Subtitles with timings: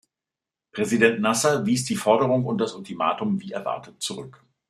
[0.71, 4.43] Präsident Nasser wies die Forderung und das Ultimatum wie erwartet zurück.